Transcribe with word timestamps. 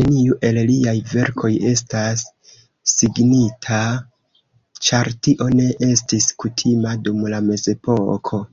Neniu 0.00 0.34
el 0.48 0.58
liaj 0.68 0.92
verkoj 1.12 1.50
estas 1.70 2.22
signita, 2.94 3.82
ĉar 4.90 5.14
tio 5.28 5.52
ne 5.58 5.70
estis 5.92 6.32
kutima 6.46 6.98
dum 7.06 7.30
la 7.38 7.46
mezepoko. 7.52 8.46